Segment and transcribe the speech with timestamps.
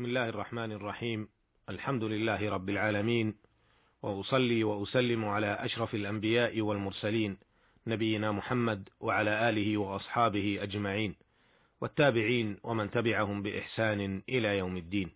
[0.00, 1.28] بسم الله الرحمن الرحيم.
[1.68, 3.34] الحمد لله رب العالمين.
[4.02, 7.38] وأصلي وأسلم على أشرف الأنبياء والمرسلين
[7.86, 11.14] نبينا محمد وعلى آله وأصحابه أجمعين
[11.80, 15.10] والتابعين ومن تبعهم بإحسان إلى يوم الدين.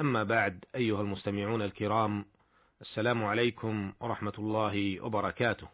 [0.00, 2.24] أما بعد أيها المستمعون الكرام
[2.80, 5.68] السلام عليكم ورحمة الله وبركاته.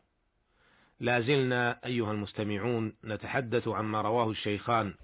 [1.00, 4.94] لا زلنا أيها المستمعون نتحدث عما رواه الشيخان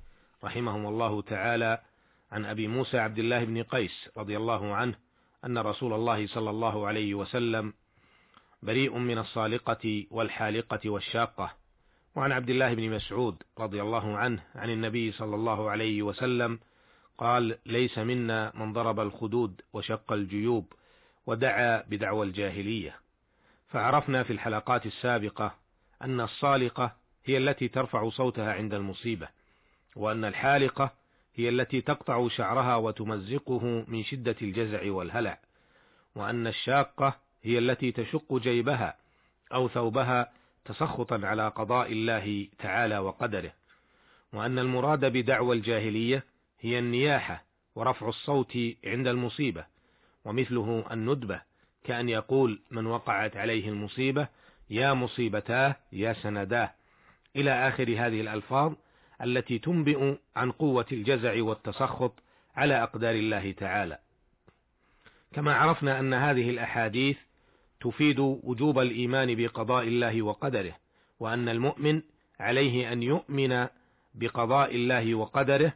[0.45, 1.79] رحمهم الله تعالى
[2.33, 4.95] عن أبي موسى عبد الله بن قيس رضي الله عنه
[5.45, 7.73] أن رسول الله صلى الله عليه وسلم
[8.63, 11.53] بريء من الصالقة والحالقة والشاقة.
[12.17, 16.59] وعن عبد الله بن مسعود رضي الله عنه عن النبي صلى الله عليه وسلم
[17.19, 20.73] قال ليس منا من ضرب الخدود وشق الجيوب
[21.27, 22.97] ودعا بدعوى الجاهلية
[23.69, 25.55] فعرفنا في الحلقات السابقة
[26.03, 29.29] أن الصالقة هي التي ترفع صوتها عند المصيبة
[29.97, 30.93] وأن الحالقة
[31.35, 35.39] هي التي تقطع شعرها وتمزقه من شدة الجزع والهلع،
[36.15, 38.97] وأن الشاقة هي التي تشق جيبها
[39.53, 40.33] أو ثوبها
[40.65, 43.53] تسخطا على قضاء الله تعالى وقدره،
[44.33, 46.25] وأن المراد بدعوى الجاهلية
[46.61, 49.65] هي النياحة ورفع الصوت عند المصيبة،
[50.25, 51.41] ومثله الندبة
[51.85, 54.29] كأن يقول من وقعت عليه المصيبة
[54.71, 56.75] يا مصيبتاه يا سنداه
[57.37, 58.73] إلى آخر هذه الألفاظ
[59.23, 62.23] التي تنبئ عن قوة الجزع والتسخط
[62.57, 63.99] على أقدار الله تعالى.
[65.33, 67.17] كما عرفنا أن هذه الأحاديث
[67.81, 70.77] تفيد وجوب الإيمان بقضاء الله وقدره،
[71.21, 72.03] وأن المؤمن
[72.41, 73.67] عليه أن يؤمن
[74.15, 75.73] بقضاء الله وقدره،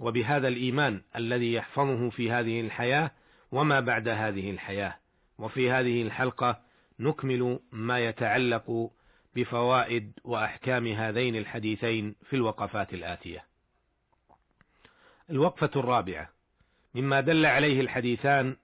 [0.00, 3.10] وبهذا الإيمان الذي يحفظه في هذه الحياة
[3.52, 4.94] وما بعد هذه الحياة.
[5.38, 6.60] وفي هذه الحلقة
[6.98, 8.90] نكمل ما يتعلق
[9.36, 13.44] بفوائد وأحكام هذين الحديثين في الوقفات الآتية.
[15.30, 16.30] الوقفة الرابعة
[16.94, 18.56] مما دل عليه الحديثان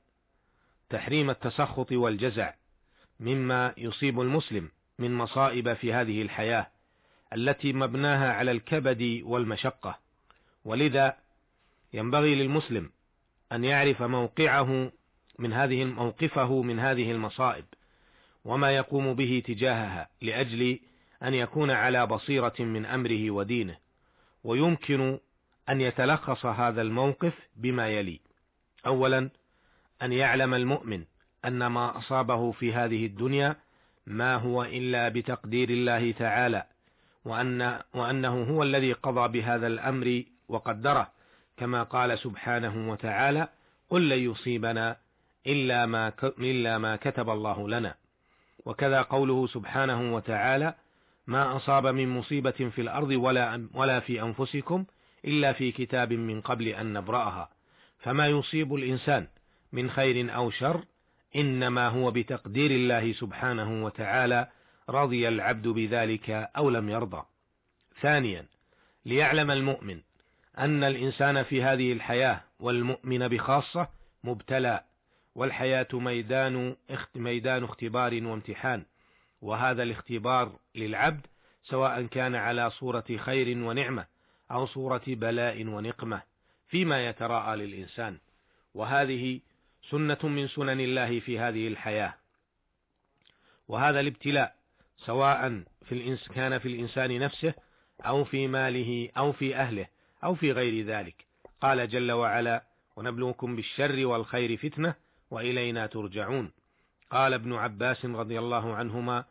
[0.91, 2.53] تحريم التسخط والجزع
[3.21, 6.67] مما يصيب المسلم من مصائب في هذه الحياة
[7.33, 9.99] التي مبناها على الكبد والمشقة
[10.65, 11.17] ولذا
[11.93, 12.91] ينبغي للمسلم
[13.53, 14.93] أن يعرف موقعه
[15.39, 17.65] من هذه موقفه من هذه المصائب
[18.45, 20.79] وما يقوم به تجاهها لأجل
[21.23, 23.77] أن يكون على بصيرة من أمره ودينه
[24.45, 25.19] ويمكن
[25.69, 28.21] أن يتلخص هذا الموقف بما يلي.
[28.87, 29.31] اولا
[30.03, 31.05] أن يعلم المؤمن
[31.45, 33.57] أن ما أصابه في هذه الدنيا
[34.07, 36.65] ما هو إلا بتقدير الله تعالى
[37.25, 41.13] وأن وأنه هو الذي قضى بهذا الأمر وقدره
[41.57, 43.49] كما قال سبحانه وتعالى
[43.91, 44.97] قل لن يصيبنا
[45.47, 47.95] إلا ما إلا ما كتب الله لنا.
[48.65, 50.75] وكذا قوله سبحانه وتعالى
[51.27, 54.85] ما أصاب من مصيبة في الأرض ولا ولا في أنفسكم
[55.25, 57.49] إلا في كتاب من قبل أن نبرأها
[57.99, 59.27] فما يصيب الإنسان
[59.73, 60.85] من خير أو شر
[61.37, 64.49] إنما هو بتقدير الله سبحانه وتعالى
[64.89, 67.23] رضي العبد بذلك أو لم يرضى.
[68.01, 68.47] ثانيا
[69.07, 70.01] ليعلم المؤمن
[70.59, 73.89] أن الإنسان في هذه الحياة والمؤمن بخاصة
[74.25, 74.85] مبتلى
[75.41, 76.77] والحياة ميدان
[77.15, 78.85] ميدان اختبار وامتحان.
[79.43, 81.27] وهذا الاختبار للعبد
[81.63, 84.07] سواء كان على صورة خير ونعمة
[84.51, 86.23] أو صورة بلاء ونقمة
[86.69, 88.19] فيما يتراءى للإنسان.
[88.75, 89.41] وهذه
[89.91, 92.15] سنة من سنن الله في هذه الحياة.
[93.69, 94.55] وهذا الابتلاء
[94.97, 97.55] سواء في الإنس كان في الإنسان نفسه
[98.01, 99.87] أو في ماله أو في أهله
[100.25, 101.25] أو في غير ذلك.
[101.61, 102.65] قال جل وعلا
[102.97, 104.95] ونبلوكم بالشر والخير فتنة
[105.31, 106.51] وإلينا ترجعون.
[107.11, 109.25] قال ابن عباس رضي الله عنهما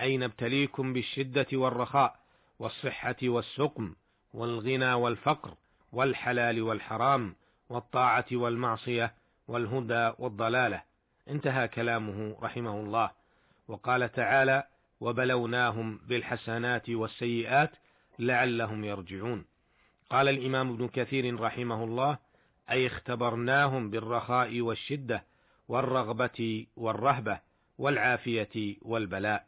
[0.00, 2.16] أين ابتليكم بالشدة والرخاء
[2.58, 3.94] والصحة والسقم
[4.34, 5.54] والغنى والفقر
[5.92, 7.34] والحلال والحرام
[7.68, 9.14] والطاعة والمعصية
[9.48, 10.82] والهدى والضلالة؟
[11.28, 13.10] انتهى كلامه رحمه الله.
[13.68, 14.64] وقال تعالى
[15.00, 17.70] وبلوناهم بالحسنات والسيئات
[18.18, 19.44] لعلهم يرجعون.
[20.10, 22.18] قال الإمام ابن كثير رحمه الله
[22.70, 25.24] أي اختبرناهم بالرخاء والشدة
[25.68, 27.40] والرغبة والرهبة
[27.78, 29.46] والعافية والبلاء.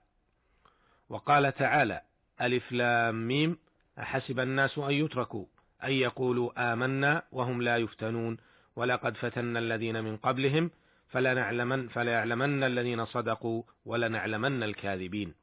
[1.08, 2.00] وقال تعالى:
[2.40, 3.58] ألف لام ميم
[3.98, 5.46] أحسب الناس أن يتركوا
[5.84, 8.36] أن يقولوا آمنا وهم لا يفتنون
[8.76, 10.70] ولقد فتنا الذين من قبلهم
[11.08, 15.34] فلنعلمن فليعلمن الذين صدقوا ولنعلمن الكاذبين.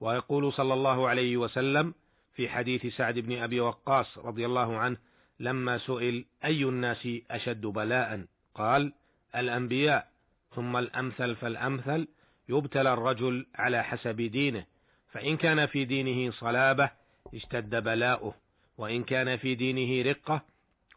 [0.00, 1.94] ويقول صلى الله عليه وسلم
[2.34, 4.96] في حديث سعد بن أبي وقاص رضي الله عنه
[5.40, 8.92] لما سئل أي الناس أشد بلاء قال
[9.36, 10.08] الأنبياء
[10.54, 12.08] ثم الأمثل فالأمثل
[12.48, 14.64] يبتلى الرجل على حسب دينه
[15.12, 16.90] فإن كان في دينه صلابة
[17.34, 18.34] اشتد بلاؤه
[18.78, 20.42] وإن كان في دينه رقة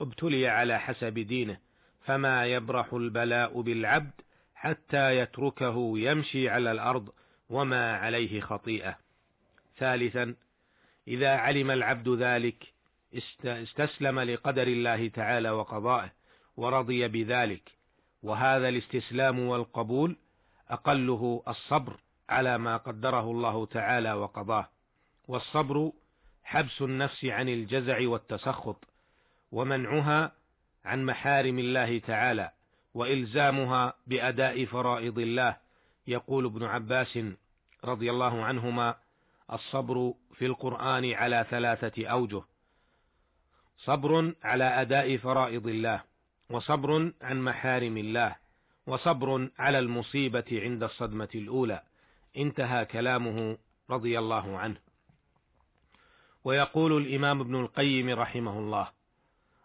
[0.02, 1.58] ابتلي على حسب دينه
[2.06, 4.12] فما يبرح البلاء بالعبد
[4.56, 7.10] حتى يتركه يمشي على الأرض
[7.50, 8.98] وما عليه خطيئة.
[9.78, 10.36] ثالثا
[11.08, 12.74] إذا علم العبد ذلك
[13.46, 16.12] استسلم لقدر الله تعالى وقضائه
[16.58, 17.77] ورضي بذلك.
[18.24, 20.18] وهذا الاستسلام والقبول
[20.70, 22.00] أقله الصبر
[22.30, 24.70] على ما قدره الله تعالى وقضاه.
[25.28, 25.92] والصبر
[26.44, 28.84] حبس النفس عن الجزع والتسخط
[29.52, 30.32] ومنعها
[30.86, 32.52] عن محارم الله تعالى
[32.94, 35.58] وإلزامها بأداء فرائض الله.
[36.08, 37.20] يقول ابن عباس
[37.84, 38.96] رضي الله عنهما
[39.54, 42.42] الصبر في القرآن على ثلاثة أوجه
[43.78, 46.04] صبر على أداء فرائض الله
[46.50, 48.36] وصبر عن محارم الله
[48.88, 51.82] وصبر على المصيبة عند الصدمة الأولى.
[52.38, 53.58] انتهى كلامه
[53.90, 54.78] رضي الله عنه.
[56.44, 58.92] ويقول الإمام ابن القيم رحمه الله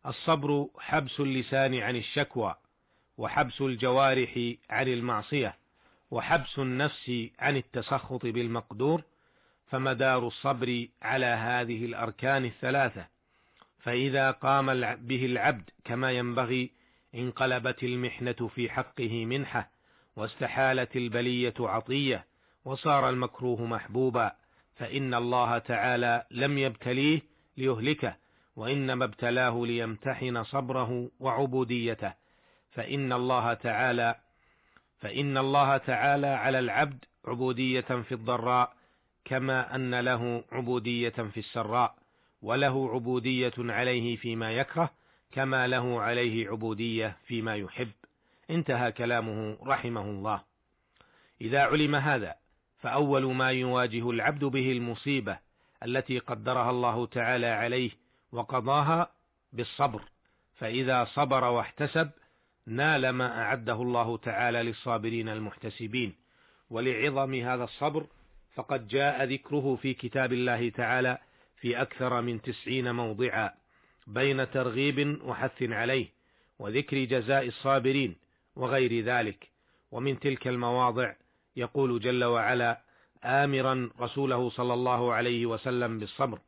[0.06, 2.54] الصبر حبس اللسان عن الشكوى
[3.18, 4.38] وحبس الجوارح
[4.70, 5.56] عن المعصية
[6.10, 9.02] وحبس النفس عن التسخط بالمقدور
[9.66, 13.06] فمدار الصبر على هذه الأركان الثلاثة.
[13.82, 16.70] فإذا قام به العبد كما ينبغي
[17.14, 19.70] انقلبت المحنة في حقه منحة
[20.16, 22.26] واستحالت البلية عطية
[22.64, 24.32] وصار المكروه محبوبا.
[24.76, 27.20] فإن الله تعالى لم يبتليه
[27.56, 28.16] ليهلكه
[28.56, 32.12] وإنما ابتلاه ليمتحن صبره وعبوديته.
[32.70, 34.14] فإن الله تعالى
[34.98, 38.72] فإن الله تعالى على العبد عبودية في الضراء
[39.24, 42.01] كما أن له عبودية في السراء.
[42.42, 44.90] وله عبودية عليه فيما يكره
[45.32, 47.90] كما له عليه عبودية فيما يحب.
[48.50, 50.42] انتهى كلامه رحمه الله.
[51.40, 52.34] إذا علم هذا
[52.78, 55.38] فأول ما يواجه العبد به المصيبة
[55.84, 57.90] التي قدرها الله تعالى عليه
[58.32, 59.12] وقضاها
[59.52, 60.02] بالصبر.
[60.54, 62.10] فإذا صبر واحتسب
[62.66, 66.14] نال ما أعده الله تعالى للصابرين المحتسبين.
[66.70, 68.06] ولعظم هذا الصبر
[68.54, 71.18] فقد جاء ذكره في كتاب الله تعالى
[71.62, 73.50] في أكثر من تسعين موضعا
[74.06, 76.06] بين ترغيب وحث عليه
[76.58, 78.16] وذكر جزاء الصابرين
[78.56, 79.48] وغير ذلك.
[79.92, 81.12] ومن تلك المواضع
[81.56, 82.80] يقول جل وعلا
[83.24, 86.38] آمرا رسوله صلى الله عليه وسلم بالصبر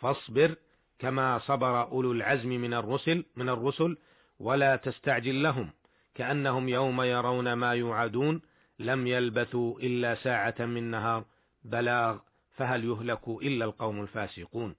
[0.00, 0.54] فاصبر
[0.98, 3.96] كما صبر أولو العزم من الرسل من الرسل
[4.40, 5.70] ولا تستعجل لهم
[6.14, 8.42] كأنهم يوم يرون ما يوعدون
[8.78, 11.24] لم يلبثوا إلا ساعة من نهار
[11.64, 12.18] بلاغ.
[12.60, 14.74] فهل يهلك إلا القوم الفاسقون؟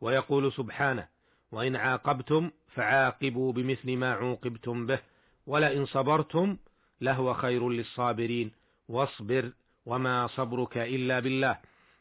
[0.00, 1.08] ويقول سبحانه
[1.52, 4.98] وإن عاقبتم فعاقبوا بمثل ما عوقبتم به
[5.46, 6.56] ولئن صبرتم
[7.00, 8.52] لهو خير للصابرين
[8.88, 9.52] واصبر
[9.86, 11.58] وما صبرك إلا بالله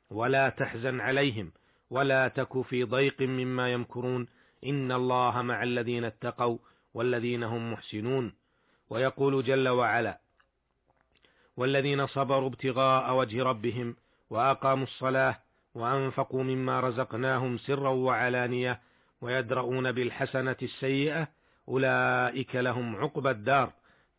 [0.10, 1.52] ولا تحزن عليهم
[1.90, 4.28] ولا تك في ضيق مما يمكرون
[4.66, 6.58] إن الله مع الذين اتقوا
[6.94, 8.34] والذين هم محسنون.
[8.90, 10.20] ويقول جل وعلا
[11.58, 13.96] والذين صبروا ابتغاء وجه ربهم
[14.30, 15.40] وأقاموا الصلاة
[15.75, 18.80] وأنفقوا مما رزقناهم سرا وعلانية
[19.22, 21.28] ويدرؤون بالحسنة السيئة
[21.70, 23.74] أولئك لهم عقبى الدار.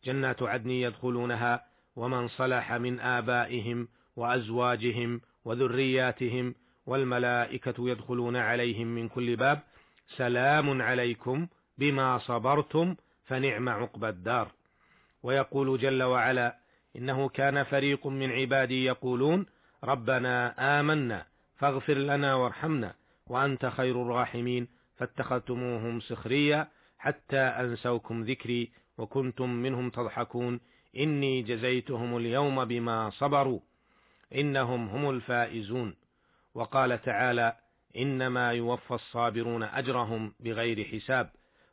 [0.05, 1.65] جنات عدن يدخلونها
[1.95, 6.55] ومن صلح من آبائهم وأزواجهم وذرياتهم
[6.85, 9.59] والملائكة يدخلون عليهم من كل باب.
[10.17, 11.47] سلام عليكم
[11.77, 14.51] بما صبرتم فنعم عقبى الدار.
[15.23, 16.55] ويقول جل وعلا
[16.95, 19.45] إنه كان فريق من عبادي يقولون
[19.83, 21.25] ربنا آمنا
[21.57, 22.93] فاغفر لنا وارحمنا
[23.27, 24.67] وأنت خير الراحمين
[24.97, 26.67] فاتخذتموهم سخريا
[26.99, 30.59] حتى أنسوكم ذكري وكنتم منهم تضحكون
[30.97, 33.59] إني جزيتهم اليوم بما صبروا
[34.35, 35.95] إنهم هم الفائزون
[36.53, 37.55] وقال تعالى
[37.97, 41.29] إنما يوفى الصابرون أجرهم بغير حساب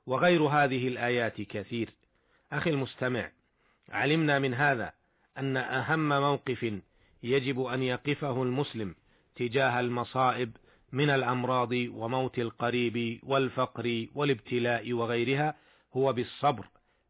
[0.06, 1.90] وغير هذه الآيات كثير
[2.52, 3.30] أخي المستمع
[3.88, 4.92] علمنا من هذا
[5.38, 6.80] أن أهم موقف
[7.22, 8.94] يجب أن يقفه المسلم
[9.36, 10.56] تجاه المصائب
[10.92, 15.54] من الأمراض وموت القريب والفقر والابتلاء وغيرها
[15.96, 16.66] هو بالصبر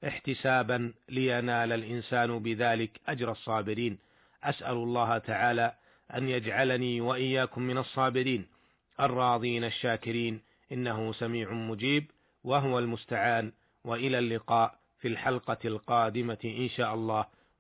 [0.06, 3.98] احتسابا لينال الإنسان بذلك أجر الصابرين.
[4.44, 5.74] أسأل الله تعالى
[6.14, 8.46] أن يجعلني وإياكم من الصابرين.
[9.00, 10.40] الراضين الشاكرين
[10.72, 12.10] إنه سميع مجيب
[12.44, 13.52] وهو المستعان
[13.84, 17.26] وإلى اللقاء في الحلقة القادمة إن شاء الله.